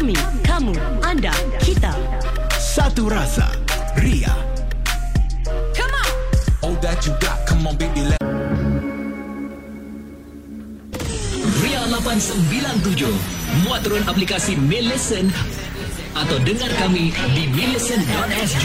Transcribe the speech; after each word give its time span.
Kami, 0.00 0.12
kamu, 0.44 0.76
anda, 1.00 1.32
kita. 1.56 1.96
Satu 2.56 3.08
rasa 3.08 3.48
Ria 3.96 4.32
Come 5.72 5.94
on. 5.96 6.12
All 6.60 6.76
that 6.84 7.00
you 7.08 7.16
got, 7.16 7.40
come 7.48 7.64
on 7.64 7.80
baby, 7.80 8.04
let 8.04 8.20
Ria 11.64 11.80
897 11.88 13.64
Muat 13.64 13.88
turun 13.88 14.04
aplikasi 14.04 14.56
Millicent 14.56 15.32
Atau 16.12 16.40
dengar 16.44 16.68
kami 16.76 17.16
di 17.32 17.44
millicent.sg 17.56 18.64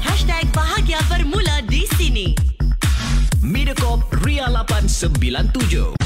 Hashtag 0.00 0.48
bahagia 0.56 1.00
bermula 1.12 1.60
di 1.68 1.84
sini. 1.96 2.32
Mediacorp 3.44 4.08
Ria 4.24 4.48
897 4.48 6.05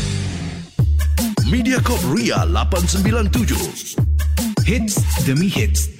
Mediacorp 1.51 2.01
Ria 2.15 2.45
897 2.45 3.97
Hits 4.65 5.25
demi 5.27 5.49
hits 5.49 6.00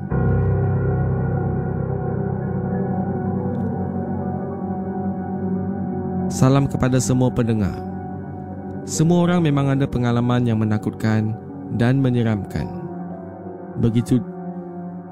Salam 6.31 6.63
kepada 6.63 6.95
semua 6.95 7.27
pendengar. 7.27 7.75
Semua 8.87 9.27
orang 9.27 9.43
memang 9.43 9.75
ada 9.75 9.83
pengalaman 9.83 10.47
yang 10.47 10.63
menakutkan 10.63 11.35
dan 11.75 11.99
menyeramkan. 11.99 12.71
Begitu 13.83 14.23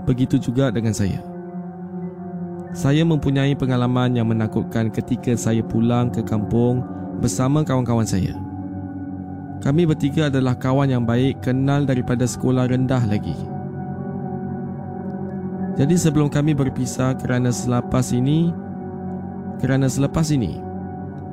begitu 0.07 0.39
juga 0.39 0.71
dengan 0.71 0.95
saya. 0.95 1.19
Saya 2.71 3.03
mempunyai 3.03 3.51
pengalaman 3.51 4.15
yang 4.15 4.31
menakutkan 4.31 4.87
ketika 4.95 5.35
saya 5.35 5.59
pulang 5.59 6.07
ke 6.07 6.23
kampung 6.23 6.87
bersama 7.19 7.67
kawan-kawan 7.67 8.07
saya. 8.07 8.39
Kami 9.59 9.91
bertiga 9.91 10.31
adalah 10.31 10.55
kawan 10.55 10.87
yang 10.87 11.03
baik 11.03 11.43
kenal 11.43 11.83
daripada 11.83 12.23
sekolah 12.23 12.71
rendah 12.71 13.03
lagi. 13.03 13.35
Jadi 15.75 15.99
sebelum 15.99 16.31
kami 16.31 16.55
berpisah 16.55 17.11
kerana 17.19 17.51
selepas 17.51 18.07
ini 18.15 18.55
kerana 19.59 19.91
selepas 19.91 20.31
ini 20.31 20.68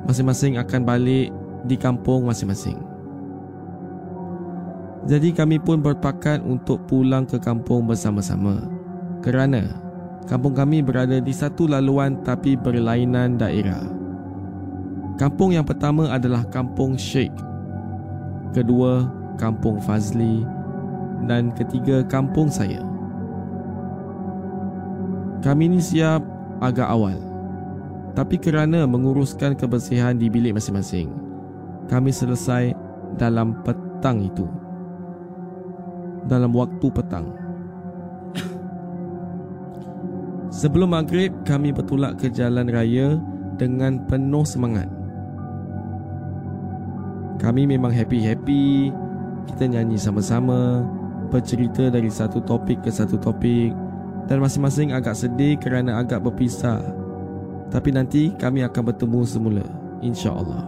masing-masing 0.05 0.61
akan 0.61 0.81
balik 0.85 1.33
di 1.65 1.75
kampung 1.79 2.29
masing-masing. 2.29 2.77
Jadi 5.07 5.31
kami 5.31 5.57
pun 5.57 5.79
berpakat 5.79 6.43
untuk 6.43 6.83
pulang 6.85 7.23
ke 7.23 7.39
kampung 7.39 7.87
bersama-sama. 7.87 8.59
Kerana 9.23 9.71
kampung 10.27 10.51
kami 10.51 10.83
berada 10.83 11.23
di 11.23 11.31
satu 11.31 11.65
laluan 11.65 12.19
tapi 12.27 12.59
berlainan 12.59 13.39
daerah. 13.39 13.87
Kampung 15.17 15.55
yang 15.55 15.65
pertama 15.65 16.13
adalah 16.13 16.45
Kampung 16.45 16.93
Sheikh 16.93 17.33
kedua 18.57 19.05
kampung 19.37 19.77
Fazli 19.77 20.41
dan 21.29 21.53
ketiga 21.53 22.01
kampung 22.05 22.49
saya. 22.49 22.81
Kami 25.45 25.77
ni 25.77 25.79
siap 25.79 26.25
agak 26.59 26.89
awal. 26.89 27.26
Tapi 28.17 28.41
kerana 28.41 28.89
menguruskan 28.89 29.53
kebersihan 29.53 30.17
di 30.17 30.25
bilik 30.25 30.57
masing-masing, 30.57 31.13
kami 31.85 32.09
selesai 32.09 32.73
dalam 33.13 33.61
petang 33.61 34.25
itu. 34.25 34.49
Dalam 36.25 36.49
waktu 36.57 36.89
petang. 36.89 37.29
Sebelum 40.65 40.97
maghrib, 40.97 41.29
kami 41.45 41.69
bertolak 41.69 42.17
ke 42.17 42.33
jalan 42.33 42.65
raya 42.73 43.21
dengan 43.61 44.01
penuh 44.09 44.49
semangat. 44.49 44.89
Kami 47.37 47.69
memang 47.69 47.93
happy-happy 47.93 48.89
Kita 49.45 49.69
nyanyi 49.69 49.93
sama-sama 49.93 50.81
Bercerita 51.29 51.93
dari 51.93 52.09
satu 52.09 52.41
topik 52.41 52.81
ke 52.81 52.89
satu 52.89 53.13
topik 53.21 53.77
Dan 54.25 54.41
masing-masing 54.41 54.89
agak 54.89 55.13
sedih 55.13 55.53
kerana 55.61 56.01
agak 56.01 56.25
berpisah 56.25 56.81
Tapi 57.67 57.89
nanti 57.91 58.31
kami 58.35 58.63
akan 58.63 58.83
bertemu 58.93 59.21
semula 59.27 59.65
InsyaAllah 59.99 60.63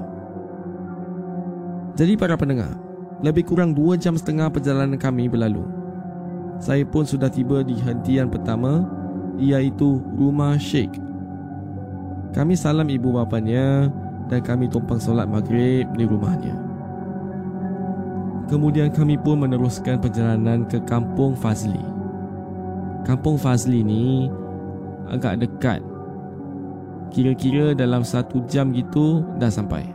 Jadi 1.96 2.14
para 2.20 2.36
pendengar 2.36 2.76
Lebih 3.24 3.48
kurang 3.48 3.72
dua 3.72 3.96
jam 3.96 4.20
setengah 4.20 4.52
perjalanan 4.52 5.00
kami 5.00 5.32
berlalu 5.32 5.64
Saya 6.60 6.84
pun 6.84 7.08
sudah 7.08 7.32
tiba 7.32 7.64
di 7.64 7.80
hentian 7.80 8.28
pertama 8.28 8.84
Iaitu 9.40 10.04
Rumah 10.20 10.60
Sheikh 10.60 10.92
Kami 12.36 12.54
salam 12.60 12.92
ibu 12.92 13.16
bapanya 13.16 13.88
dan 14.30 14.46
kami 14.46 14.70
tumpang 14.70 15.02
solat 15.02 15.26
maghrib 15.26 15.90
di 15.98 16.06
rumahnya. 16.06 16.54
Kemudian 18.48 18.94
kami 18.94 19.18
pun 19.18 19.42
meneruskan 19.42 19.98
perjalanan 19.98 20.66
ke 20.70 20.78
Kampung 20.86 21.34
Fazli. 21.34 21.82
Kampung 23.06 23.38
Fazli 23.38 23.82
ni 23.82 24.30
agak 25.10 25.42
dekat. 25.42 25.82
Kira-kira 27.10 27.74
dalam 27.74 28.06
satu 28.06 28.46
jam 28.46 28.70
gitu 28.74 29.26
dah 29.42 29.50
sampai. 29.50 29.86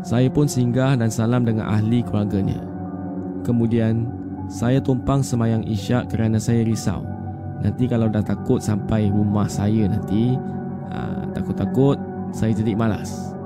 Saya 0.00 0.32
pun 0.32 0.48
singgah 0.48 0.96
dan 0.96 1.12
salam 1.12 1.44
dengan 1.44 1.68
ahli 1.68 2.00
keluarganya. 2.00 2.62
Kemudian, 3.44 4.08
saya 4.48 4.80
tumpang 4.80 5.20
semayang 5.20 5.62
isyak 5.68 6.08
kerana 6.08 6.40
saya 6.40 6.64
risau. 6.64 7.04
Nanti 7.60 7.84
kalau 7.84 8.08
dah 8.08 8.24
takut 8.24 8.58
sampai 8.64 9.12
rumah 9.12 9.44
saya 9.44 9.84
nanti 9.84 10.36
ha, 10.88 11.28
Takut-takut 11.36 12.00
saya 12.32 12.56
jadi 12.56 12.72
malas 12.72 13.36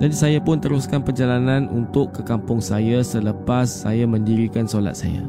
Jadi 0.00 0.14
saya 0.16 0.38
pun 0.40 0.58
teruskan 0.58 1.04
perjalanan 1.04 1.68
untuk 1.70 2.16
ke 2.16 2.22
kampung 2.24 2.58
saya 2.58 3.04
selepas 3.04 3.68
saya 3.70 4.10
mendirikan 4.10 4.66
solat 4.66 4.98
saya. 4.98 5.22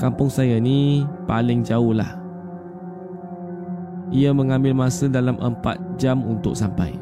Kampung 0.00 0.32
saya 0.32 0.56
ni 0.56 1.04
paling 1.28 1.60
jauh 1.60 1.92
lah. 1.92 2.16
Ia 4.08 4.32
mengambil 4.32 4.72
masa 4.72 5.12
dalam 5.12 5.36
4 5.36 6.00
jam 6.00 6.24
untuk 6.24 6.56
sampai. 6.56 6.96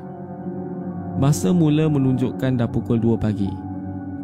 Masa 1.14 1.54
mula 1.54 1.86
menunjukkan 1.86 2.58
dah 2.58 2.66
pukul 2.66 2.98
2 2.98 3.14
pagi. 3.14 3.54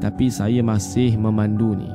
Tapi 0.03 0.26
saya 0.26 0.59
masih 0.59 1.15
memandu 1.15 1.79
ni. 1.79 1.87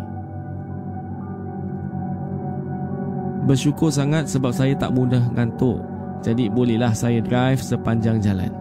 Bersyukur 3.44 3.92
sangat 3.92 4.32
sebab 4.32 4.56
saya 4.56 4.72
tak 4.80 4.96
mudah 4.96 5.36
ngantuk. 5.36 5.84
Jadi 6.24 6.48
bolehlah 6.48 6.96
saya 6.96 7.20
drive 7.20 7.60
sepanjang 7.60 8.24
jalan. 8.24 8.56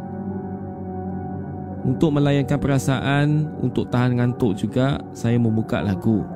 Untuk 1.86 2.18
melayankan 2.18 2.58
perasaan, 2.58 3.46
untuk 3.62 3.86
tahan 3.94 4.18
ngantuk 4.18 4.58
juga, 4.58 4.98
saya 5.14 5.38
membuka 5.38 5.78
lagu 5.78 6.26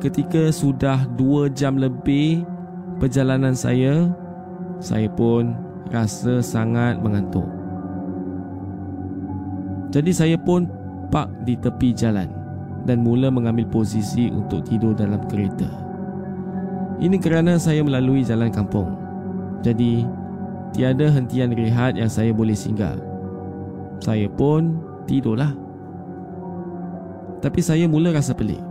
ketika 0.00 0.48
sudah 0.48 1.04
dua 1.14 1.52
jam 1.52 1.76
lebih 1.76 2.42
perjalanan 2.96 3.52
saya, 3.52 4.08
saya 4.80 5.06
pun 5.12 5.52
rasa 5.92 6.40
sangat 6.40 6.96
mengantuk. 7.04 7.44
Jadi 9.92 10.10
saya 10.16 10.36
pun 10.40 10.66
park 11.12 11.28
di 11.44 11.54
tepi 11.60 11.92
jalan 11.92 12.32
dan 12.88 13.04
mula 13.04 13.28
mengambil 13.28 13.68
posisi 13.68 14.32
untuk 14.32 14.64
tidur 14.64 14.96
dalam 14.96 15.20
kereta. 15.28 15.68
Ini 17.00 17.16
kerana 17.20 17.60
saya 17.60 17.84
melalui 17.84 18.24
jalan 18.24 18.48
kampung. 18.52 18.96
Jadi, 19.60 20.04
tiada 20.72 21.12
hentian 21.12 21.52
rehat 21.52 21.96
yang 21.96 22.08
saya 22.08 22.32
boleh 22.32 22.56
singgah. 22.56 22.96
Saya 24.00 24.28
pun 24.32 24.80
tidurlah. 25.04 25.52
Tapi 27.40 27.60
saya 27.64 27.88
mula 27.88 28.12
rasa 28.12 28.36
pelik 28.36 28.69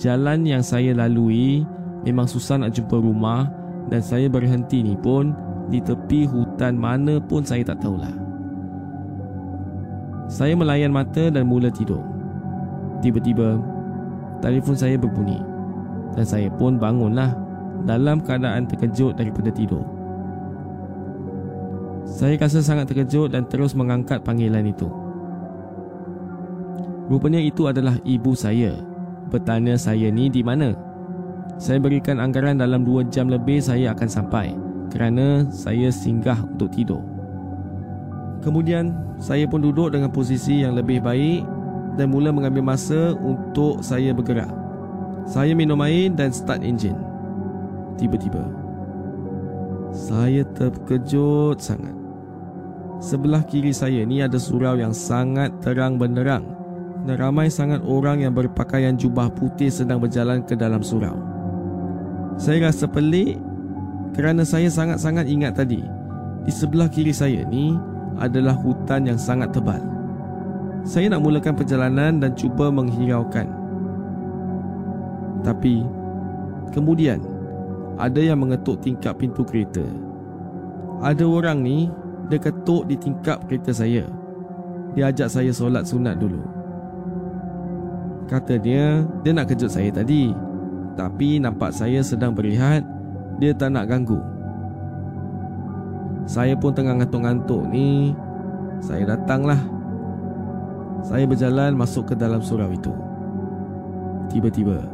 jalan 0.00 0.48
yang 0.48 0.64
saya 0.64 0.96
lalui 0.96 1.68
memang 2.08 2.24
susah 2.24 2.56
nak 2.56 2.72
jumpa 2.72 2.96
rumah 2.96 3.52
dan 3.92 4.00
saya 4.00 4.32
berhenti 4.32 4.80
ni 4.80 4.96
pun 4.96 5.36
di 5.68 5.76
tepi 5.78 6.24
hutan 6.24 6.74
mana 6.80 7.20
pun 7.20 7.44
saya 7.44 7.60
tak 7.60 7.84
tahulah. 7.84 8.10
Saya 10.32 10.56
melayan 10.56 10.90
mata 10.90 11.28
dan 11.28 11.44
mula 11.44 11.68
tidur. 11.68 12.00
Tiba-tiba, 13.04 13.60
telefon 14.40 14.74
saya 14.78 14.96
berbunyi 14.96 15.38
dan 16.16 16.24
saya 16.24 16.48
pun 16.48 16.80
bangunlah 16.80 17.36
dalam 17.84 18.24
keadaan 18.24 18.64
terkejut 18.64 19.20
daripada 19.20 19.52
tidur. 19.52 19.84
Saya 22.08 22.40
rasa 22.40 22.64
sangat 22.64 22.88
terkejut 22.88 23.36
dan 23.36 23.44
terus 23.46 23.76
mengangkat 23.76 24.24
panggilan 24.24 24.64
itu. 24.64 24.88
Rupanya 27.10 27.42
itu 27.42 27.66
adalah 27.66 27.98
ibu 28.06 28.32
saya 28.38 28.89
bertanya 29.30 29.78
saya 29.78 30.10
ni 30.10 30.26
di 30.26 30.42
mana. 30.42 30.74
Saya 31.56 31.78
berikan 31.78 32.18
anggaran 32.18 32.58
dalam 32.58 32.82
2 32.82 33.08
jam 33.08 33.30
lebih 33.30 33.62
saya 33.62 33.94
akan 33.94 34.08
sampai 34.10 34.52
kerana 34.90 35.46
saya 35.54 35.88
singgah 35.94 36.42
untuk 36.42 36.74
tidur. 36.74 37.00
Kemudian, 38.42 38.96
saya 39.20 39.44
pun 39.46 39.60
duduk 39.62 39.92
dengan 39.92 40.10
posisi 40.10 40.64
yang 40.64 40.74
lebih 40.74 41.04
baik 41.04 41.44
dan 41.94 42.08
mula 42.08 42.32
mengambil 42.32 42.74
masa 42.74 43.12
untuk 43.20 43.84
saya 43.84 44.10
bergerak. 44.16 44.48
Saya 45.28 45.52
minum 45.52 45.78
air 45.84 46.10
dan 46.10 46.32
start 46.32 46.64
enjin. 46.64 46.96
Tiba-tiba, 48.00 48.48
saya 49.92 50.42
terkejut 50.56 51.60
sangat. 51.60 51.92
Sebelah 53.00 53.44
kiri 53.44 53.72
saya 53.72 54.04
ni 54.04 54.24
ada 54.24 54.36
surau 54.36 54.76
yang 54.76 54.92
sangat 54.92 55.52
terang 55.60 55.96
benderang 55.96 56.59
dan 57.04 57.16
ramai 57.16 57.48
sangat 57.48 57.80
orang 57.86 58.24
yang 58.24 58.36
berpakaian 58.36 58.96
jubah 58.96 59.32
putih 59.32 59.72
sedang 59.72 60.00
berjalan 60.00 60.44
ke 60.44 60.52
dalam 60.52 60.84
surau. 60.84 61.16
Saya 62.36 62.68
rasa 62.68 62.88
pelik 62.88 63.40
kerana 64.16 64.44
saya 64.44 64.68
sangat-sangat 64.68 65.28
ingat 65.28 65.56
tadi 65.56 65.80
di 66.44 66.52
sebelah 66.52 66.88
kiri 66.88 67.12
saya 67.12 67.44
ni 67.48 67.76
adalah 68.20 68.56
hutan 68.56 69.08
yang 69.08 69.20
sangat 69.20 69.52
tebal. 69.52 69.80
Saya 70.84 71.12
nak 71.12 71.24
mulakan 71.24 71.56
perjalanan 71.56 72.20
dan 72.20 72.32
cuba 72.36 72.72
menghiraukan. 72.72 73.48
Tapi 75.44 75.84
kemudian 76.72 77.20
ada 78.00 78.20
yang 78.20 78.40
mengetuk 78.40 78.80
tingkap 78.80 79.20
pintu 79.20 79.44
kereta. 79.44 79.84
Ada 81.00 81.24
orang 81.24 81.64
ni 81.64 81.88
dia 82.28 82.40
ketuk 82.40 82.88
di 82.88 82.96
tingkap 82.96 83.44
kereta 83.48 83.72
saya. 83.72 84.04
Dia 84.96 85.12
ajak 85.12 85.28
saya 85.28 85.52
solat 85.52 85.88
sunat 85.88 86.16
dulu. 86.20 86.59
Kata 88.30 88.54
dia, 88.62 89.02
nak 89.26 89.50
kejut 89.50 89.66
saya 89.66 89.90
tadi. 89.90 90.30
Tapi 90.94 91.42
nampak 91.42 91.74
saya 91.74 91.98
sedang 91.98 92.30
berehat, 92.30 92.86
dia 93.42 93.50
tak 93.50 93.74
nak 93.74 93.90
ganggu. 93.90 94.22
Saya 96.30 96.54
pun 96.54 96.70
tengah 96.70 96.94
ngantuk-ngantuk 96.94 97.66
ni. 97.66 98.14
Saya 98.78 99.18
datanglah. 99.18 99.58
Saya 101.02 101.26
berjalan 101.26 101.74
masuk 101.74 102.12
ke 102.12 102.14
dalam 102.14 102.38
surau 102.38 102.70
itu. 102.70 102.94
Tiba-tiba, 104.30 104.86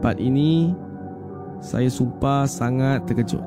part 0.00 0.16
ini 0.16 0.72
saya 1.60 1.92
sumpah 1.92 2.48
sangat 2.48 3.04
terkejut. 3.04 3.44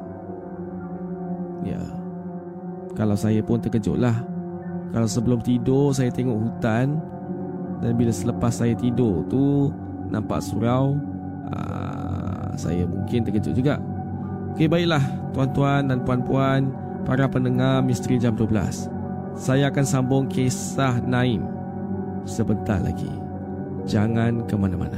Ya, 1.66 1.82
kalau 2.94 3.18
saya 3.18 3.42
pun 3.42 3.58
terkejutlah. 3.58 4.14
Kalau 4.94 5.10
sebelum 5.10 5.42
tidur 5.42 5.90
saya 5.90 6.14
tengok 6.14 6.38
hutan, 6.38 7.02
dan 7.86 7.94
bila 7.94 8.10
selepas 8.10 8.50
saya 8.50 8.74
tidur 8.74 9.22
tu 9.30 9.70
Nampak 10.10 10.42
surau 10.42 10.98
aa, 11.54 11.54
ah, 11.54 12.50
Saya 12.58 12.90
mungkin 12.90 13.22
terkejut 13.22 13.54
juga. 13.54 13.78
Okey 14.58 14.66
baiklah 14.66 15.06
Tuan-tuan 15.38 15.94
dan 15.94 16.02
puan-puan 16.02 16.74
Para 17.06 17.30
pendengar 17.30 17.86
Misteri 17.86 18.18
Jam 18.18 18.34
12 18.34 18.90
Saya 19.38 19.70
akan 19.70 19.86
sambung 19.86 20.26
kisah 20.26 20.98
Naim 21.06 21.46
Sebentar 22.26 22.82
lagi. 22.82 23.14
Jangan 23.86 24.50
ke 24.50 24.58
mana-mana 24.58 24.98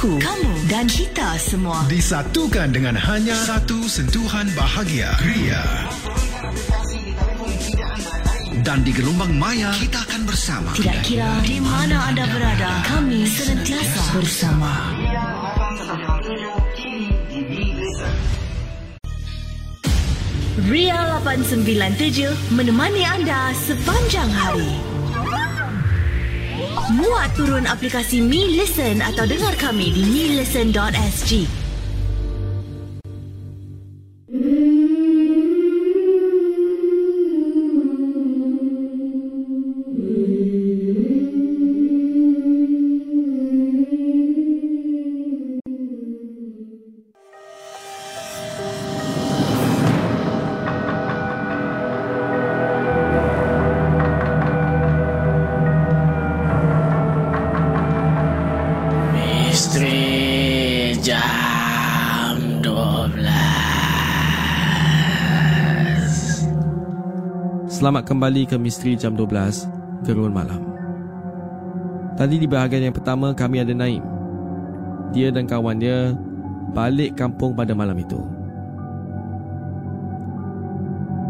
Aku, 0.00 0.16
kamu 0.16 0.52
dan 0.72 0.88
kita 0.88 1.36
semua. 1.36 1.84
Disatukan 1.84 2.72
dengan 2.72 2.96
hanya 2.96 3.36
satu 3.36 3.84
sentuhan 3.84 4.48
bahagia. 4.56 5.12
Ria. 5.20 5.60
Dan 8.64 8.80
di 8.80 8.96
gelombang 8.96 9.36
maya, 9.36 9.68
kita 9.76 10.00
akan 10.00 10.24
bersama. 10.24 10.72
Tidak 10.72 11.04
kira 11.04 11.28
di 11.44 11.60
mana 11.60 12.08
anda 12.08 12.24
berada, 12.32 12.80
kami 12.88 13.28
senantiasa 13.28 14.16
bersama. 14.16 14.72
Ria 20.64 21.20
897 21.20 22.56
menemani 22.56 23.04
anda 23.04 23.52
sepanjang 23.52 24.32
hari. 24.32 24.89
Muat 26.90 27.38
turun 27.38 27.70
aplikasi 27.70 28.18
Mi 28.18 28.50
Listen 28.58 28.98
atau 28.98 29.22
dengar 29.22 29.54
kami 29.54 29.94
di 29.94 30.02
milisten.sg. 30.10 31.59
kembali 68.10 68.42
ke 68.42 68.58
Misteri 68.58 68.98
Jam 68.98 69.14
12 69.14 69.70
Gerun 70.02 70.34
Malam. 70.34 70.58
Tadi 72.18 72.42
di 72.42 72.50
bahagian 72.50 72.90
yang 72.90 72.96
pertama 72.98 73.30
kami 73.30 73.62
ada 73.62 73.70
Naim. 73.70 74.02
Dia 75.14 75.30
dan 75.30 75.46
kawan 75.46 75.78
dia 75.78 76.10
balik 76.74 77.14
kampung 77.14 77.54
pada 77.54 77.70
malam 77.70 77.94
itu. 77.94 78.18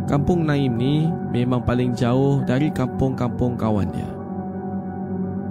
Kampung 0.08 0.48
Naim 0.48 0.72
ni 0.80 1.04
memang 1.28 1.60
paling 1.68 1.92
jauh 1.92 2.40
dari 2.48 2.72
kampung-kampung 2.72 3.60
kawan 3.60 3.92
dia. 3.92 4.10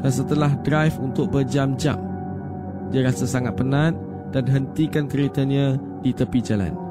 Dan 0.02 0.10
setelah 0.10 0.50
drive 0.66 0.98
untuk 0.98 1.30
berjam-jam 1.30 2.02
dia 2.90 3.06
rasa 3.06 3.30
sangat 3.30 3.54
penat 3.54 3.94
dan 4.34 4.50
hentikan 4.50 5.06
keretanya 5.06 5.78
di 6.02 6.10
tepi 6.10 6.42
jalan. 6.42 6.89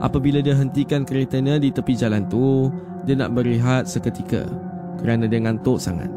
Apabila 0.00 0.40
dia 0.40 0.56
hentikan 0.56 1.04
keretanya 1.04 1.60
di 1.60 1.68
tepi 1.68 1.92
jalan 1.92 2.24
tu, 2.32 2.72
dia 3.04 3.12
nak 3.16 3.36
berehat 3.36 3.84
seketika 3.84 4.48
kerana 4.96 5.28
dia 5.28 5.44
ngantuk 5.44 5.76
sangat. 5.76 6.08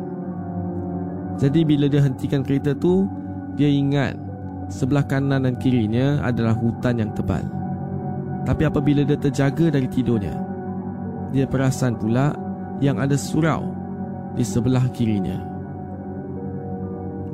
Jadi 1.36 1.68
bila 1.68 1.92
dia 1.92 2.00
hentikan 2.00 2.48
kereta 2.48 2.72
tu, 2.72 3.12
dia 3.60 3.68
ingat 3.68 4.16
sebelah 4.72 5.04
kanan 5.04 5.44
dan 5.44 5.60
kirinya 5.60 6.24
adalah 6.24 6.56
hutan 6.56 7.04
yang 7.04 7.12
tebal. 7.12 7.44
Tapi 8.48 8.64
apabila 8.68 9.04
dia 9.04 9.20
terjaga 9.20 9.72
dari 9.72 9.88
tidurnya, 9.92 10.36
dia 11.36 11.44
perasan 11.44 12.00
pula 12.00 12.32
yang 12.80 13.00
ada 13.00 13.20
surau 13.20 13.68
di 14.36 14.44
sebelah 14.48 14.84
kirinya. 14.96 15.44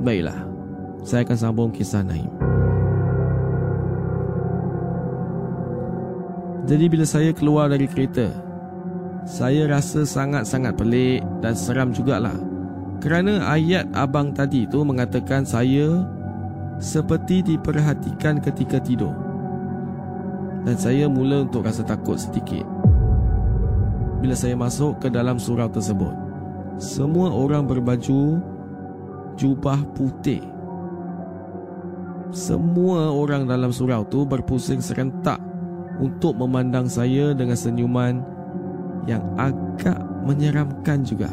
Baiklah, 0.02 0.48
saya 1.06 1.28
akan 1.28 1.38
sambung 1.38 1.70
kisah 1.76 2.02
Naim. 2.02 2.32
Jadi 6.68 6.86
bila 6.92 7.06
saya 7.08 7.32
keluar 7.32 7.72
dari 7.72 7.88
kereta, 7.88 8.34
saya 9.24 9.70
rasa 9.70 10.04
sangat-sangat 10.04 10.76
pelik 10.76 11.22
dan 11.40 11.54
seram 11.56 11.94
jugalah. 11.96 12.36
Kerana 13.00 13.48
ayat 13.48 13.88
abang 13.96 14.36
tadi 14.36 14.68
tu 14.68 14.84
mengatakan 14.84 15.48
saya 15.48 16.04
seperti 16.84 17.46
diperhatikan 17.46 18.44
ketika 18.44 18.80
tidur. 18.84 19.16
Dan 20.68 20.76
saya 20.76 21.08
mula 21.08 21.48
untuk 21.48 21.64
rasa 21.64 21.88
takut 21.88 22.20
sedikit. 22.20 22.68
Bila 24.20 24.36
saya 24.36 24.60
masuk 24.60 25.00
ke 25.00 25.08
dalam 25.08 25.40
surau 25.40 25.72
tersebut, 25.72 26.12
semua 26.76 27.32
orang 27.32 27.64
berbaju 27.64 28.44
jubah 29.40 29.80
putih 29.96 30.44
semua 32.30 33.10
orang 33.10 33.50
dalam 33.50 33.74
surau 33.74 34.06
tu 34.06 34.22
berpusing 34.22 34.78
serentak 34.86 35.42
untuk 36.00 36.36
memandang 36.40 36.88
saya 36.88 37.36
dengan 37.36 37.60
senyuman 37.60 38.24
yang 39.06 39.24
agak 39.36 40.00
menyeramkan 40.24 41.04
juga. 41.04 41.32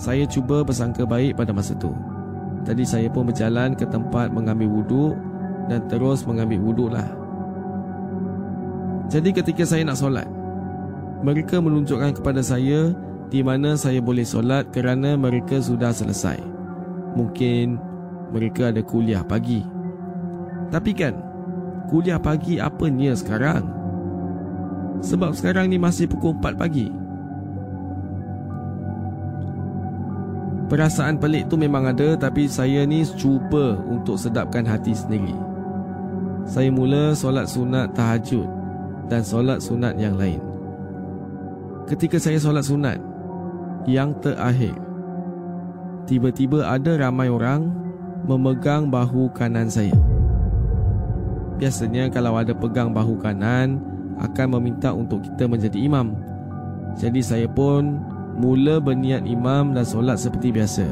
Saya 0.00 0.24
cuba 0.24 0.64
bersangka 0.64 1.04
baik 1.04 1.36
pada 1.36 1.52
masa 1.52 1.76
tu. 1.76 1.92
Jadi 2.64 2.84
saya 2.84 3.08
pun 3.08 3.28
berjalan 3.28 3.72
ke 3.72 3.84
tempat 3.88 4.32
mengambil 4.32 4.68
wuduk 4.68 5.12
dan 5.68 5.84
terus 5.88 6.24
mengambil 6.24 6.60
wuduk 6.60 6.90
lah. 6.92 7.08
Jadi 9.08 9.34
ketika 9.34 9.64
saya 9.66 9.84
nak 9.84 9.98
solat, 9.98 10.28
mereka 11.20 11.60
menunjukkan 11.60 12.20
kepada 12.20 12.40
saya 12.40 12.92
di 13.28 13.40
mana 13.44 13.76
saya 13.76 14.00
boleh 14.00 14.24
solat 14.24 14.68
kerana 14.72 15.16
mereka 15.20 15.60
sudah 15.60 15.92
selesai. 15.92 16.40
Mungkin 17.16 17.76
mereka 18.32 18.70
ada 18.70 18.80
kuliah 18.80 19.26
pagi. 19.26 19.66
Tapi 20.70 20.94
kan, 20.94 21.29
kuliah 21.90 22.22
pagi 22.22 22.62
apa 22.62 22.86
ni 22.86 23.10
sekarang? 23.10 23.66
Sebab 25.02 25.34
sekarang 25.34 25.66
ni 25.66 25.76
masih 25.76 26.06
pukul 26.06 26.38
4 26.38 26.54
pagi. 26.54 26.86
Perasaan 30.70 31.18
pelik 31.18 31.50
tu 31.50 31.58
memang 31.58 31.90
ada 31.90 32.14
tapi 32.14 32.46
saya 32.46 32.86
ni 32.86 33.02
cuba 33.18 33.74
untuk 33.90 34.14
sedapkan 34.14 34.62
hati 34.62 34.94
sendiri. 34.94 35.34
Saya 36.46 36.70
mula 36.70 37.10
solat 37.18 37.50
sunat 37.50 37.90
tahajud 37.90 38.46
dan 39.10 39.26
solat 39.26 39.58
sunat 39.58 39.98
yang 39.98 40.14
lain. 40.14 40.38
Ketika 41.90 42.22
saya 42.22 42.38
solat 42.38 42.62
sunat 42.62 43.02
yang 43.90 44.14
terakhir, 44.22 44.78
tiba-tiba 46.06 46.62
ada 46.70 46.94
ramai 47.02 47.26
orang 47.26 47.66
memegang 48.30 48.86
bahu 48.86 49.26
kanan 49.34 49.66
saya. 49.66 50.09
Biasanya 51.60 52.08
kalau 52.08 52.40
ada 52.40 52.56
pegang 52.56 52.88
bahu 52.96 53.20
kanan 53.20 53.84
akan 54.16 54.56
meminta 54.56 54.96
untuk 54.96 55.20
kita 55.20 55.44
menjadi 55.44 55.76
imam. 55.76 56.16
Jadi 56.96 57.20
saya 57.20 57.44
pun 57.44 58.00
mula 58.40 58.80
berniat 58.80 59.28
imam 59.28 59.76
dan 59.76 59.84
solat 59.84 60.16
seperti 60.16 60.56
biasa. 60.56 60.88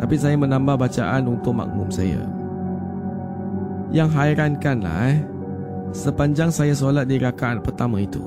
Tapi 0.00 0.16
saya 0.16 0.40
menambah 0.40 0.80
bacaan 0.80 1.28
untuk 1.28 1.52
makmum 1.52 1.92
saya. 1.92 2.24
Yang 3.92 4.08
hairankanlah 4.16 5.12
eh, 5.12 5.16
sepanjang 5.92 6.48
saya 6.48 6.72
solat 6.72 7.04
di 7.04 7.20
rakaat 7.20 7.60
pertama 7.60 8.00
itu, 8.00 8.24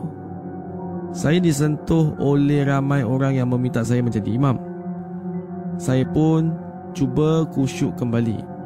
saya 1.10 1.42
disentuh 1.42 2.14
oleh 2.22 2.70
ramai 2.70 3.02
orang 3.02 3.34
yang 3.34 3.50
meminta 3.50 3.82
saya 3.82 4.06
menjadi 4.06 4.30
imam. 4.30 4.62
Saya 5.82 6.06
pun 6.06 6.54
cuba 6.94 7.50
kusyuk 7.50 7.98
kembali. 7.98 8.59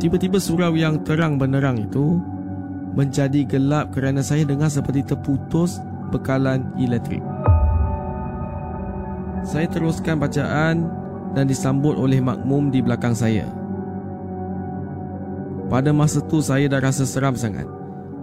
Tiba-tiba 0.00 0.38
surau 0.40 0.72
yang 0.76 1.02
terang 1.04 1.36
benderang 1.36 1.78
itu 1.82 2.20
menjadi 2.92 3.48
gelap 3.48 3.92
kerana 3.96 4.20
saya 4.20 4.44
dengar 4.44 4.68
seperti 4.68 5.04
terputus 5.04 5.80
bekalan 6.12 6.68
elektrik. 6.76 7.24
Saya 9.42 9.66
teruskan 9.66 10.20
bacaan 10.20 10.86
dan 11.32 11.44
disambut 11.48 11.96
oleh 11.96 12.20
makmum 12.20 12.68
di 12.68 12.84
belakang 12.84 13.16
saya. 13.16 13.48
Pada 15.72 15.88
masa 15.90 16.20
tu 16.20 16.44
saya 16.44 16.68
dah 16.68 16.84
rasa 16.84 17.08
seram 17.08 17.32
sangat. 17.32 17.64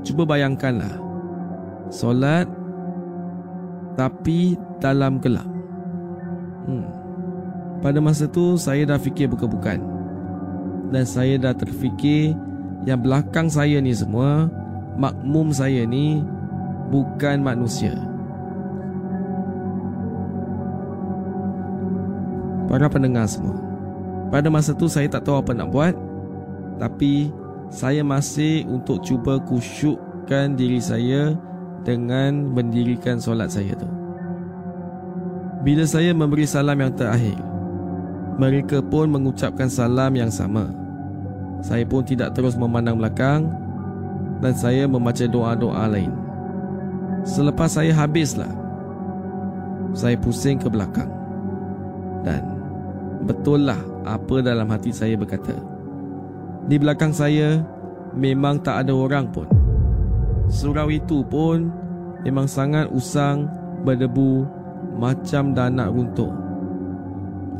Cuba 0.06 0.24
bayangkanlah. 0.24 1.02
Solat 1.90 2.46
tapi 3.98 4.54
dalam 4.78 5.18
gelap. 5.18 5.50
Hmm. 6.70 6.86
Pada 7.82 7.98
masa 7.98 8.30
tu 8.30 8.54
saya 8.56 8.86
dah 8.86 9.02
fikir 9.02 9.26
bukan-bukan 9.34 9.99
Dan 10.90 11.06
saya 11.06 11.38
dah 11.38 11.54
terfikir 11.54 12.34
Yang 12.86 13.00
belakang 13.06 13.48
saya 13.50 13.78
ni 13.78 13.94
semua 13.94 14.50
Makmum 14.98 15.54
saya 15.54 15.86
ni 15.86 16.26
Bukan 16.90 17.46
manusia 17.46 17.94
Para 22.66 22.90
pendengar 22.90 23.30
semua 23.30 23.58
Pada 24.34 24.50
masa 24.50 24.74
tu 24.74 24.90
saya 24.90 25.06
tak 25.10 25.26
tahu 25.30 25.42
apa 25.42 25.54
nak 25.54 25.70
buat 25.70 25.94
Tapi 26.82 27.30
Saya 27.70 28.02
masih 28.02 28.66
untuk 28.66 29.06
cuba 29.06 29.38
kusyukkan 29.46 30.58
diri 30.58 30.82
saya 30.82 31.38
Dengan 31.86 32.50
mendirikan 32.50 33.22
solat 33.22 33.54
saya 33.54 33.78
tu 33.78 33.90
Bila 35.62 35.86
saya 35.86 36.18
memberi 36.18 36.50
salam 36.50 36.78
yang 36.82 36.94
terakhir 36.98 37.38
Mereka 38.42 38.86
pun 38.90 39.12
mengucapkan 39.12 39.68
salam 39.68 40.16
yang 40.16 40.32
sama. 40.32 40.79
Saya 41.60 41.84
pun 41.84 42.04
tidak 42.08 42.36
terus 42.36 42.56
memandang 42.56 43.00
belakang 43.00 43.52
dan 44.40 44.54
saya 44.56 44.88
membaca 44.88 45.28
doa-doa 45.28 45.86
lain. 45.92 46.12
Selepas 47.28 47.76
saya 47.76 47.92
habislah, 47.92 48.52
saya 49.92 50.16
pusing 50.16 50.56
ke 50.56 50.72
belakang. 50.72 51.12
Dan 52.24 52.44
betullah 53.28 53.80
apa 54.08 54.40
dalam 54.40 54.72
hati 54.72 54.96
saya 54.96 55.20
berkata. 55.20 55.56
Di 56.70 56.80
belakang 56.80 57.12
saya 57.12 57.60
memang 58.16 58.64
tak 58.64 58.88
ada 58.88 58.94
orang 58.96 59.28
pun. 59.28 59.48
Surau 60.48 60.88
itu 60.90 61.22
pun 61.28 61.70
memang 62.24 62.48
sangat 62.48 62.88
usang, 62.90 63.52
berdebu, 63.84 64.48
macam 64.96 65.52
dah 65.52 65.68
nak 65.68 65.92
runtuh. 65.92 66.32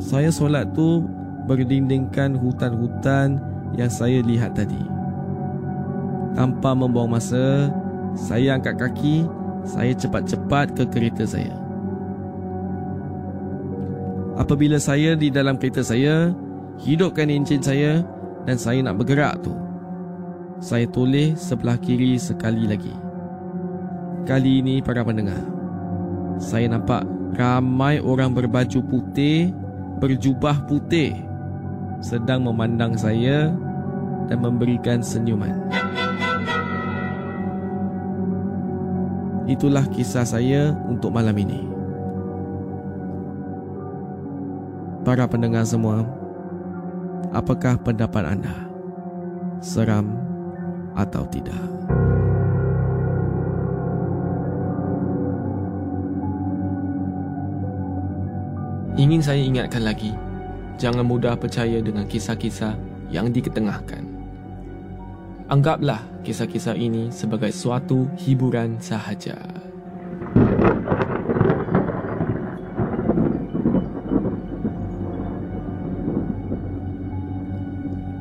Saya 0.00 0.32
solat 0.32 0.72
tu 0.72 1.04
berdindingkan 1.44 2.36
hutan-hutan 2.36 3.49
yang 3.74 3.90
saya 3.90 4.22
lihat 4.22 4.56
tadi. 4.56 4.80
Tanpa 6.34 6.74
membuang 6.74 7.10
masa, 7.10 7.70
saya 8.14 8.56
angkat 8.56 8.78
kaki, 8.78 9.26
saya 9.66 9.92
cepat-cepat 9.94 10.74
ke 10.78 10.84
kereta 10.88 11.26
saya. 11.26 11.54
Apabila 14.40 14.80
saya 14.80 15.18
di 15.18 15.28
dalam 15.28 15.60
kereta 15.60 15.84
saya, 15.84 16.32
hidupkan 16.80 17.28
enjin 17.28 17.60
saya 17.60 18.00
dan 18.48 18.56
saya 18.56 18.80
nak 18.80 18.96
bergerak 18.96 19.42
tu. 19.44 19.52
Saya 20.60 20.88
toleh 20.88 21.36
sebelah 21.36 21.76
kiri 21.76 22.16
sekali 22.16 22.64
lagi. 22.64 22.92
Kali 24.24 24.60
ini 24.64 24.84
para 24.84 25.04
pendengar, 25.04 25.40
saya 26.40 26.68
nampak 26.68 27.04
ramai 27.36 28.00
orang 28.00 28.32
berbaju 28.32 28.80
putih 28.84 29.52
berjubah 30.00 30.64
putih 30.64 31.29
sedang 32.00 32.48
memandang 32.48 32.96
saya 32.96 33.52
dan 34.26 34.38
memberikan 34.40 35.04
senyuman. 35.04 35.52
Itulah 39.44 39.84
kisah 39.92 40.24
saya 40.24 40.72
untuk 40.88 41.12
malam 41.12 41.36
ini. 41.36 41.60
Para 45.04 45.26
pendengar 45.26 45.64
semua, 45.66 46.06
apakah 47.34 47.76
pendapat 47.80 48.24
anda? 48.24 48.54
Seram 49.60 50.16
atau 50.94 51.26
tidak? 51.28 51.56
Ingin 59.00 59.24
saya 59.24 59.40
ingatkan 59.40 59.82
lagi, 59.82 60.12
jangan 60.80 61.04
mudah 61.04 61.36
percaya 61.36 61.84
dengan 61.84 62.08
kisah-kisah 62.08 62.72
yang 63.12 63.28
diketengahkan. 63.28 64.00
Anggaplah 65.52 66.00
kisah-kisah 66.24 66.72
ini 66.72 67.12
sebagai 67.12 67.52
suatu 67.52 68.08
hiburan 68.16 68.80
sahaja. 68.80 69.36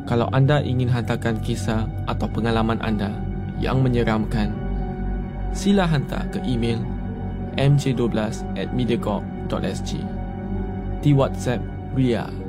Kalau 0.03 0.25
anda 0.33 0.59
ingin 0.59 0.89
hantarkan 0.89 1.37
kisah 1.45 1.85
atau 2.09 2.27
pengalaman 2.27 2.81
anda 2.81 3.13
yang 3.61 3.85
menyeramkan, 3.85 4.51
sila 5.53 5.85
hantar 5.85 6.27
ke 6.33 6.41
email 6.43 6.81
mj12 7.55 8.17
at 8.57 8.73
mediacorp.sg 8.73 9.91
di 11.05 11.13
WhatsApp 11.13 11.61
Ria 11.93 12.48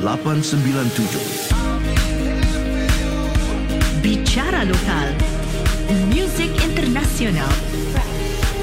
897. 0.00 1.52
Bicara 4.00 4.64
lokal, 4.64 5.12
muzik 6.08 6.56
internasional, 6.64 7.52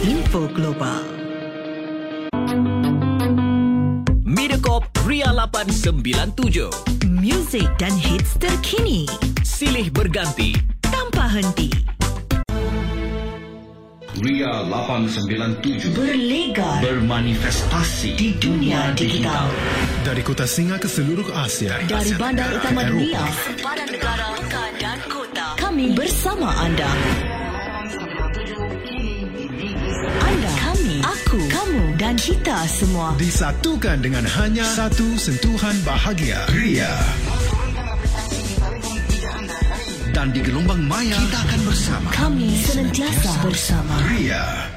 info 0.02 0.50
global. 0.50 1.06
Mediacorp 4.26 4.89
Ria 5.06 5.30
897. 5.30 6.73
Muzik 7.06 7.69
dan 7.78 7.93
hits 7.93 8.34
terkini. 8.41 9.06
Silih 9.45 9.93
berganti 9.93 10.58
tanpa 10.82 11.30
henti. 11.30 11.69
Ria 14.17 14.65
897 14.65 15.93
berlegar 15.93 16.82
bermanifestasi 16.82 18.17
di 18.17 18.34
dunia 18.41 18.89
digital 18.97 19.45
dari 20.08 20.24
kota 20.24 20.48
Singa 20.48 20.80
ke 20.80 20.88
seluruh 20.88 21.28
Asia. 21.36 21.84
Dari 21.84 22.15
Asia 22.15 22.15
bandar 22.15 22.48
Tenggara 22.48 22.63
utama 22.63 22.82
dunia. 22.88 23.24
Sempadan 23.43 23.88
negara 23.91 24.26
pekan 24.39 24.72
dan 24.80 25.00
kota. 25.12 25.46
Kami 25.60 25.86
bersama 26.00 26.48
anda. 26.63 26.91
Anda 30.24 30.52
kami 30.63 30.96
aku 31.04 31.39
kamu 31.52 31.84
dan 32.00 32.15
kita 32.15 32.56
semua. 32.72 33.20
Disatukan 33.20 34.00
dengan 34.00 34.24
hanya 34.24 34.63
satu 34.63 35.20
sentuhan 35.20 35.76
bahagia. 35.84 36.39
Ria. 36.56 36.96
Dan 40.15 40.32
di 40.32 40.39
gelombang 40.39 40.88
maya 40.88 41.20
kita 41.20 41.39
akan 41.52 41.62
bersama. 41.67 42.10
kami 42.15 42.48
senantiasa 42.63 43.32
bersama. 43.43 43.93
Ria 44.08 44.77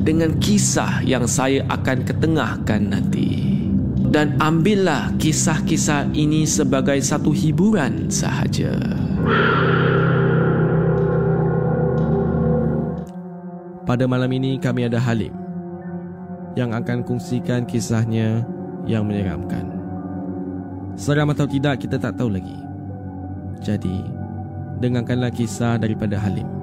dengan 0.00 0.36
kisah 0.40 1.04
yang 1.04 1.28
saya 1.28 1.64
akan 1.68 2.04
ketengahkan 2.04 2.92
nanti. 2.92 3.40
Dan 4.10 4.34
ambillah 4.42 5.14
kisah-kisah 5.22 6.10
ini 6.18 6.42
sebagai 6.42 6.98
satu 6.98 7.30
hiburan 7.30 8.10
sahaja. 8.10 8.74
Pada 13.86 14.04
malam 14.10 14.30
ini 14.34 14.58
kami 14.58 14.90
ada 14.90 14.98
Halim 14.98 15.30
yang 16.58 16.74
akan 16.74 17.06
kongsikan 17.06 17.62
kisahnya 17.70 18.42
yang 18.86 19.06
menyeramkan. 19.06 19.66
Seram 20.98 21.30
atau 21.30 21.46
tidak 21.46 21.86
kita 21.86 21.96
tak 22.02 22.18
tahu 22.18 22.34
lagi. 22.34 22.58
Jadi, 23.62 24.02
dengarkanlah 24.82 25.30
kisah 25.30 25.78
daripada 25.78 26.18
Halim. 26.18 26.59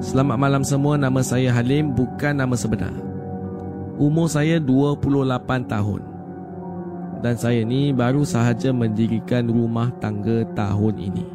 Selamat 0.00 0.40
malam 0.40 0.64
semua, 0.64 0.96
nama 0.96 1.20
saya 1.20 1.52
Halim 1.52 1.92
bukan 1.92 2.32
nama 2.32 2.56
sebenar. 2.56 2.96
Umur 4.00 4.32
saya 4.32 4.56
28 4.56 5.68
tahun. 5.68 6.00
Dan 7.20 7.36
saya 7.36 7.60
ni 7.68 7.92
baru 7.92 8.24
sahaja 8.24 8.72
mendirikan 8.72 9.44
rumah 9.52 9.92
tangga 10.00 10.48
tahun 10.56 10.96
ini. 10.96 11.26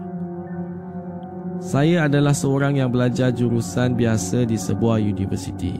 Saya 1.62 2.10
adalah 2.10 2.34
seorang 2.34 2.82
yang 2.82 2.89
belajar 2.89 3.30
jurusan 3.30 3.93
biasa 3.93 4.49
di 4.49 4.58
sebuah 4.58 4.97
universiti. 4.97 5.78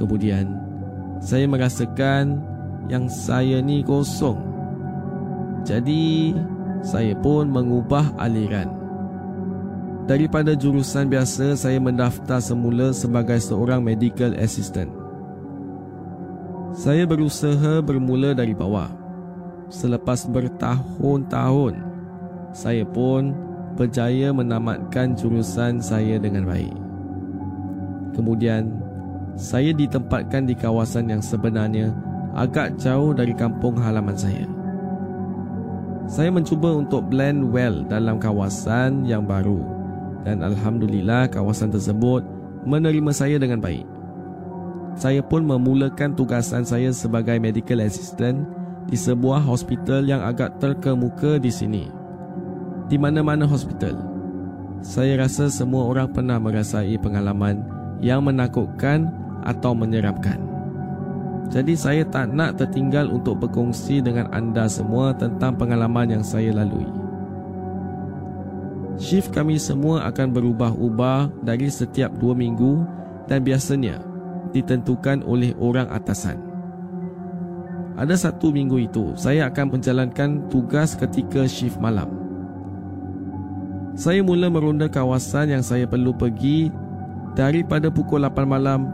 Kemudian, 0.00 0.48
saya 1.20 1.44
merasakan 1.44 2.40
yang 2.88 3.04
saya 3.12 3.60
ni 3.60 3.84
kosong. 3.84 4.40
Jadi, 5.68 6.32
saya 6.80 7.12
pun 7.20 7.52
mengubah 7.52 8.16
aliran. 8.16 8.81
Daripada 10.02 10.58
jurusan 10.58 11.06
biasa, 11.06 11.54
saya 11.54 11.78
mendaftar 11.78 12.42
semula 12.42 12.90
sebagai 12.90 13.38
seorang 13.38 13.78
medical 13.86 14.34
assistant. 14.34 14.90
Saya 16.74 17.06
berusaha 17.06 17.78
bermula 17.78 18.34
dari 18.34 18.50
bawah. 18.50 18.90
Selepas 19.70 20.26
bertahun-tahun, 20.26 21.78
saya 22.50 22.82
pun 22.82 23.30
berjaya 23.78 24.34
menamatkan 24.34 25.14
jurusan 25.14 25.78
saya 25.78 26.18
dengan 26.18 26.50
baik. 26.50 26.74
Kemudian, 28.18 28.74
saya 29.38 29.70
ditempatkan 29.70 30.50
di 30.50 30.58
kawasan 30.58 31.14
yang 31.14 31.22
sebenarnya 31.22 31.94
agak 32.34 32.74
jauh 32.74 33.14
dari 33.14 33.38
kampung 33.38 33.78
halaman 33.78 34.18
saya. 34.18 34.50
Saya 36.10 36.34
mencuba 36.34 36.74
untuk 36.74 37.06
blend 37.06 37.54
well 37.54 37.86
dalam 37.86 38.18
kawasan 38.18 39.06
yang 39.06 39.22
baru 39.24 39.81
dan 40.22 40.42
alhamdulillah 40.42 41.30
kawasan 41.30 41.70
tersebut 41.70 42.22
menerima 42.62 43.10
saya 43.10 43.36
dengan 43.38 43.58
baik. 43.58 43.86
Saya 44.94 45.24
pun 45.24 45.42
memulakan 45.42 46.12
tugasan 46.12 46.62
saya 46.68 46.92
sebagai 46.92 47.40
medical 47.40 47.80
assistant 47.80 48.44
di 48.86 48.98
sebuah 48.98 49.40
hospital 49.40 50.04
yang 50.04 50.20
agak 50.20 50.58
terkemuka 50.60 51.40
di 51.40 51.48
sini 51.48 51.84
di 52.92 53.00
mana-mana 53.00 53.48
hospital. 53.48 53.96
Saya 54.82 55.16
rasa 55.16 55.46
semua 55.48 55.86
orang 55.88 56.10
pernah 56.10 56.36
merasai 56.42 56.98
pengalaman 56.98 57.62
yang 58.02 58.20
menakutkan 58.26 59.08
atau 59.46 59.72
menyeramkan. 59.72 60.42
Jadi 61.48 61.76
saya 61.76 62.02
tak 62.08 62.32
nak 62.32 62.58
tertinggal 62.58 63.12
untuk 63.12 63.40
berkongsi 63.40 64.00
dengan 64.00 64.28
anda 64.32 64.66
semua 64.66 65.12
tentang 65.12 65.56
pengalaman 65.56 66.18
yang 66.18 66.24
saya 66.24 66.52
lalui. 66.52 67.01
Shift 69.00 69.32
kami 69.32 69.56
semua 69.56 70.04
akan 70.08 70.28
berubah-ubah 70.36 71.44
dari 71.44 71.72
setiap 71.72 72.12
dua 72.20 72.36
minggu 72.36 72.84
dan 73.24 73.40
biasanya 73.40 74.04
ditentukan 74.52 75.24
oleh 75.24 75.56
orang 75.56 75.88
atasan. 75.88 76.36
Ada 77.96 78.28
satu 78.28 78.52
minggu 78.52 78.88
itu, 78.88 79.12
saya 79.16 79.48
akan 79.52 79.76
menjalankan 79.76 80.48
tugas 80.48 80.96
ketika 80.96 81.44
shift 81.44 81.76
malam. 81.76 82.08
Saya 83.92 84.24
mula 84.24 84.48
meronda 84.48 84.88
kawasan 84.88 85.52
yang 85.52 85.64
saya 85.64 85.84
perlu 85.84 86.16
pergi 86.16 86.72
daripada 87.36 87.92
pukul 87.92 88.24
8 88.24 88.48
malam 88.48 88.88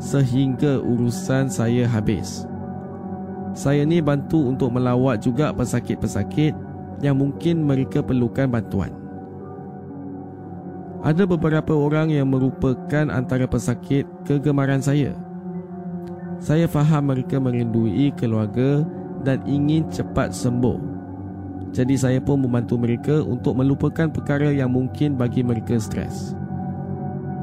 sehingga 0.00 0.80
urusan 0.80 1.52
saya 1.52 1.84
habis. 1.84 2.48
Saya 3.52 3.84
ni 3.84 4.00
bantu 4.00 4.48
untuk 4.48 4.72
melawat 4.72 5.20
juga 5.20 5.52
pesakit-pesakit 5.52 6.56
yang 7.04 7.16
mungkin 7.20 7.64
mereka 7.64 8.00
perlukan 8.00 8.48
bantuan. 8.48 8.97
Ada 10.98 11.30
beberapa 11.30 11.78
orang 11.78 12.10
yang 12.10 12.26
merupakan 12.26 13.06
antara 13.06 13.46
pesakit 13.46 14.02
kegemaran 14.26 14.82
saya. 14.82 15.14
Saya 16.42 16.66
faham 16.66 17.14
mereka 17.14 17.38
merindui 17.38 18.10
keluarga 18.18 18.82
dan 19.22 19.38
ingin 19.46 19.86
cepat 19.94 20.34
sembuh. 20.34 20.78
Jadi 21.70 21.94
saya 21.94 22.18
pun 22.18 22.42
membantu 22.42 22.74
mereka 22.80 23.22
untuk 23.22 23.54
melupakan 23.54 24.10
perkara 24.10 24.50
yang 24.50 24.74
mungkin 24.74 25.14
bagi 25.14 25.46
mereka 25.46 25.78
stres. 25.78 26.34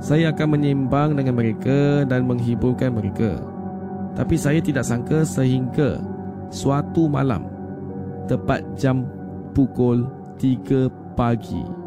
Saya 0.04 0.36
akan 0.36 0.60
menyeimbang 0.60 1.16
dengan 1.16 1.40
mereka 1.40 2.04
dan 2.04 2.28
menghiburkan 2.28 2.92
mereka. 2.92 3.40
Tapi 4.20 4.36
saya 4.36 4.60
tidak 4.60 4.84
sangka 4.84 5.24
sehingga 5.24 6.04
suatu 6.52 7.08
malam 7.08 7.48
tepat 8.28 8.64
jam 8.76 9.08
pukul 9.56 10.08
3 10.40 11.16
pagi 11.16 11.85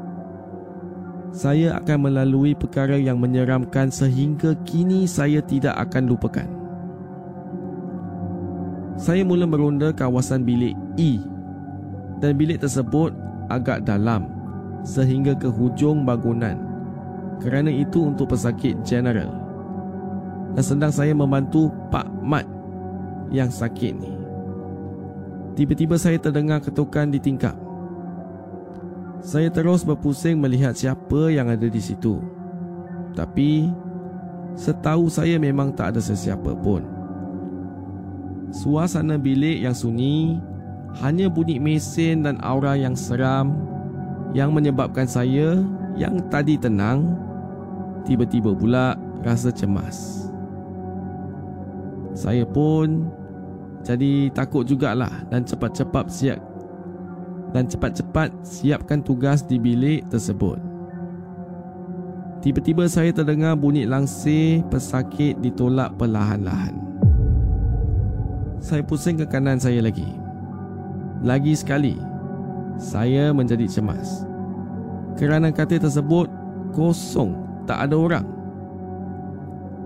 saya 1.34 1.76
akan 1.76 2.08
melalui 2.08 2.56
perkara 2.56 2.96
yang 2.96 3.20
menyeramkan 3.20 3.92
sehingga 3.92 4.56
kini 4.64 5.04
saya 5.04 5.44
tidak 5.44 5.76
akan 5.76 6.08
lupakan. 6.08 6.48
Saya 8.98 9.22
mula 9.22 9.46
meronda 9.46 9.94
kawasan 9.94 10.42
bilik 10.42 10.74
E 10.98 11.22
dan 12.18 12.34
bilik 12.34 12.58
tersebut 12.58 13.14
agak 13.46 13.86
dalam 13.86 14.26
sehingga 14.82 15.38
ke 15.38 15.46
hujung 15.46 16.02
bangunan. 16.02 16.58
Kerana 17.38 17.70
itu 17.70 18.02
untuk 18.02 18.34
pesakit 18.34 18.74
general. 18.82 19.30
Dan 20.58 20.64
sedang 20.64 20.90
saya 20.90 21.14
membantu 21.14 21.70
Pak 21.94 22.10
Mat 22.18 22.42
yang 23.30 23.46
sakit 23.46 23.94
ni. 23.94 24.10
Tiba-tiba 25.54 25.94
saya 25.94 26.18
terdengar 26.18 26.58
ketukan 26.58 27.06
di 27.14 27.22
tingkap. 27.22 27.67
Saya 29.18 29.50
terus 29.50 29.82
berpusing 29.82 30.38
melihat 30.38 30.78
siapa 30.78 31.30
yang 31.30 31.50
ada 31.50 31.66
di 31.66 31.82
situ. 31.82 32.22
Tapi 33.18 33.66
setahu 34.54 35.10
saya 35.10 35.38
memang 35.42 35.74
tak 35.74 35.94
ada 35.94 36.00
sesiapa 36.02 36.54
pun. 36.58 36.86
Suasana 38.54 39.18
bilik 39.20 39.60
yang 39.60 39.74
sunyi 39.76 40.38
hanya 41.04 41.28
bunyi 41.28 41.60
mesin 41.60 42.24
dan 42.24 42.40
aura 42.40 42.78
yang 42.78 42.96
seram 42.96 43.52
yang 44.32 44.54
menyebabkan 44.54 45.04
saya 45.04 45.60
yang 45.98 46.22
tadi 46.32 46.56
tenang 46.56 47.12
tiba-tiba 48.08 48.54
pula 48.54 48.96
rasa 49.26 49.52
cemas. 49.52 50.30
Saya 52.16 52.46
pun 52.48 53.10
jadi 53.84 54.32
takut 54.32 54.64
jugalah 54.66 55.12
dan 55.28 55.44
cepat-cepat 55.44 56.06
siap 56.10 56.40
dan 57.52 57.64
cepat-cepat 57.64 58.32
siapkan 58.44 59.00
tugas 59.00 59.44
di 59.44 59.56
bilik 59.56 60.04
tersebut. 60.12 60.60
Tiba-tiba 62.38 62.86
saya 62.86 63.10
terdengar 63.10 63.58
bunyi 63.58 63.82
langsir 63.82 64.62
pesakit 64.70 65.34
ditolak 65.42 65.90
perlahan-lahan. 65.98 66.78
Saya 68.62 68.82
pusing 68.86 69.18
ke 69.18 69.26
kanan 69.26 69.58
saya 69.58 69.82
lagi. 69.82 70.06
Lagi 71.26 71.50
sekali, 71.58 71.98
saya 72.78 73.34
menjadi 73.34 73.66
cemas. 73.66 74.22
Kerana 75.18 75.50
katil 75.50 75.82
tersebut 75.82 76.30
kosong, 76.70 77.34
tak 77.66 77.90
ada 77.90 77.96
orang. 77.98 78.26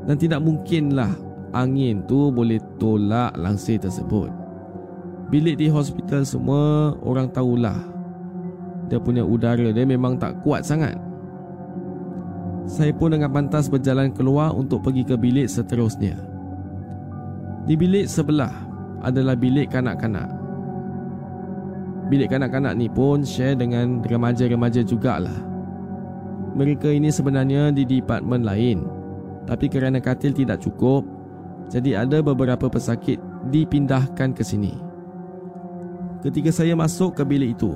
Dan 0.05 0.21
tidak 0.21 0.45
mungkinlah 0.45 1.09
angin 1.57 2.05
tu 2.05 2.29
boleh 2.29 2.61
tolak 2.77 3.33
langsir 3.41 3.81
tersebut. 3.81 4.42
Bilik 5.33 5.57
di 5.57 5.73
hospital 5.73 6.29
semua 6.29 6.93
orang 7.01 7.33
tahulah. 7.33 7.81
Dia 8.93 9.01
punya 9.01 9.25
udara 9.25 9.73
dia 9.73 9.89
memang 9.89 10.21
tak 10.21 10.45
kuat 10.45 10.61
sangat. 10.61 10.93
Saya 12.69 12.93
pun 12.93 13.17
dengan 13.17 13.33
pantas 13.33 13.73
berjalan 13.73 14.13
keluar 14.13 14.53
untuk 14.53 14.85
pergi 14.85 15.09
ke 15.09 15.17
bilik 15.17 15.49
seterusnya. 15.49 16.21
Di 17.65 17.81
bilik 17.81 18.13
sebelah 18.13 18.53
adalah 19.01 19.33
bilik 19.33 19.73
kanak-kanak. 19.73 20.29
Bilik 22.13 22.29
kanak-kanak 22.29 22.77
ni 22.77 22.93
pun 22.93 23.25
share 23.25 23.57
dengan 23.57 24.05
remaja-remaja 24.05 24.85
jugalah. 24.85 25.41
Mereka 26.53 26.93
ini 26.93 27.09
sebenarnya 27.09 27.73
di 27.73 27.89
departmen 27.89 28.45
lain. 28.45 28.85
Tapi 29.49 29.73
kerana 29.73 29.97
katil 29.97 30.37
tidak 30.37 30.61
cukup, 30.61 31.09
jadi 31.73 32.05
ada 32.05 32.21
beberapa 32.21 32.69
pesakit 32.69 33.17
dipindahkan 33.49 34.37
ke 34.37 34.45
sini. 34.45 34.92
Ketika 36.23 36.55
saya 36.55 36.79
masuk 36.79 37.19
ke 37.19 37.27
bilik 37.27 37.59
itu, 37.59 37.75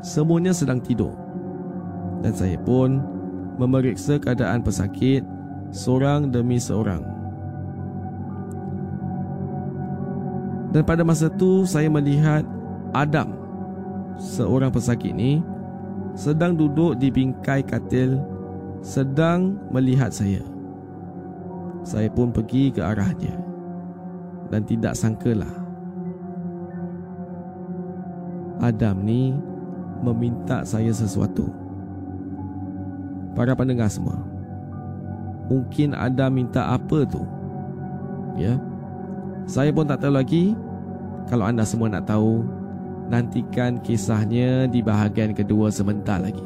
semuanya 0.00 0.56
sedang 0.56 0.80
tidur. 0.80 1.12
Dan 2.24 2.32
saya 2.32 2.56
pun 2.56 3.04
memeriksa 3.60 4.16
keadaan 4.16 4.64
pesakit 4.64 5.20
seorang 5.68 6.32
demi 6.32 6.56
seorang. 6.56 7.04
Dan 10.72 10.82
pada 10.88 11.04
masa 11.04 11.28
itu 11.28 11.68
saya 11.68 11.92
melihat 11.92 12.48
Adam, 12.96 13.36
seorang 14.16 14.72
pesakit 14.72 15.12
ini, 15.12 15.44
sedang 16.16 16.56
duduk 16.56 16.96
di 16.96 17.12
bingkai 17.12 17.60
katil 17.60 18.16
sedang 18.80 19.60
melihat 19.68 20.08
saya. 20.08 20.40
Saya 21.84 22.08
pun 22.08 22.32
pergi 22.32 22.72
ke 22.72 22.80
arahnya 22.80 23.36
dan 24.48 24.64
tidak 24.64 24.96
sangkalah 24.96 25.65
Adam 28.60 29.04
ni 29.04 29.36
meminta 30.00 30.64
saya 30.64 30.92
sesuatu. 30.92 31.48
Para 33.36 33.52
pendengar 33.52 33.92
semua, 33.92 34.16
mungkin 35.52 35.92
Adam 35.92 36.32
minta 36.32 36.72
apa 36.72 37.04
tu? 37.04 37.20
Ya, 38.36 38.56
saya 39.44 39.72
pun 39.72 39.84
tak 39.84 40.04
tahu 40.04 40.12
lagi. 40.16 40.56
Kalau 41.26 41.44
anda 41.44 41.66
semua 41.66 41.90
nak 41.90 42.06
tahu, 42.06 42.46
nantikan 43.12 43.82
kisahnya 43.82 44.70
di 44.70 44.80
bahagian 44.80 45.36
kedua 45.36 45.68
sebentar 45.68 46.22
lagi. 46.22 46.44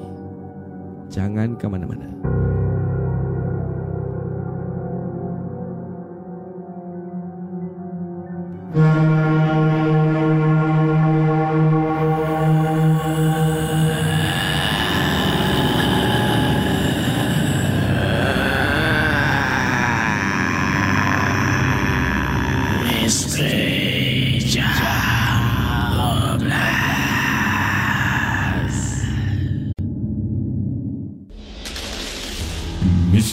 Jangan 1.11 1.59
ke 1.59 1.66
mana-mana. 1.66 2.07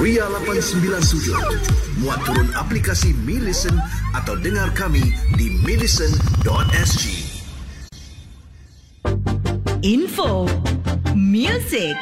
Ria 0.00 0.24
897 0.32 2.00
Muat 2.00 2.24
turun 2.24 2.48
aplikasi 2.56 3.12
Mi 3.28 3.36
Listen 3.36 3.76
atau 4.16 4.32
dengar 4.40 4.72
kami 4.72 5.12
di 5.36 5.52
millicent.sg 5.60 7.04
Info 9.84 10.48
Music 11.12 11.92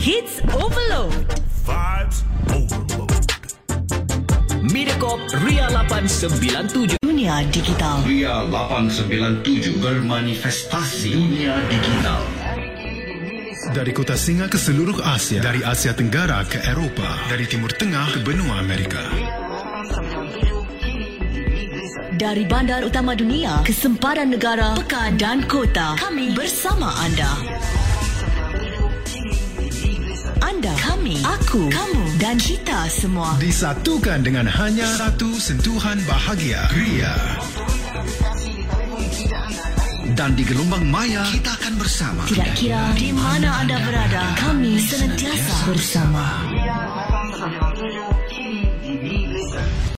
Hits 0.00 0.40
Overload. 0.56 1.12
Mediacorp 4.64 5.20
Ria 5.44 5.68
897. 5.68 6.96
Dunia 7.04 7.44
Digital. 7.52 8.00
Ria 8.08 8.48
897 8.48 9.76
bermanifestasi 9.76 11.12
dunia 11.12 11.60
digital 11.68 12.39
Dari 13.70 13.94
kota 13.94 14.18
Singa 14.18 14.50
ke 14.50 14.58
seluruh 14.58 14.98
Asia, 14.98 15.38
dari 15.38 15.62
Asia 15.62 15.94
Tenggara 15.94 16.42
ke 16.42 16.58
Eropah, 16.58 17.30
dari 17.30 17.46
Timur 17.46 17.70
Tengah 17.70 18.18
ke 18.18 18.18
benua 18.26 18.58
Amerika. 18.58 18.98
Dari 22.18 22.44
bandar 22.50 22.82
utama 22.82 23.14
dunia 23.14 23.62
ke 23.62 23.70
sempadan 23.70 24.34
negara, 24.34 24.76
pekan 24.76 25.16
dan 25.16 25.40
kota 25.48 25.96
Kami 25.96 26.36
bersama 26.36 26.92
anda 27.00 27.32
Anda, 30.44 30.74
kami, 30.84 31.22
aku, 31.24 31.72
kamu 31.72 32.04
dan 32.20 32.36
kita 32.36 32.90
semua 32.92 33.38
Disatukan 33.40 34.20
dengan 34.20 34.44
hanya 34.50 34.84
satu 34.98 35.32
sentuhan 35.38 35.96
bahagia. 36.04 36.66
Ria. 36.76 37.14
Dan 40.20 40.36
di 40.36 40.44
gelombang 40.44 40.84
maya. 40.84 41.24
Kita 41.32 41.56
akan 41.56 41.80
bersama. 41.80 42.28
Tidak 42.28 42.52
kira 42.52 42.92
di 42.92 43.08
mana 43.08 43.64
anda 43.64 43.80
berada 43.80 44.36
Kami 44.36 44.76
senantiasa 44.76 45.64
bersama 45.64 46.44